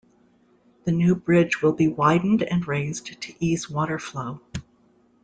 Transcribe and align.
The 0.85 0.91
new 0.91 1.13
bridge 1.13 1.61
will 1.61 1.73
be 1.73 1.87
widened 1.87 2.41
and 2.41 2.67
raised 2.67 3.21
to 3.21 3.35
ease 3.39 3.69
water 3.69 3.99
flow. 3.99 4.41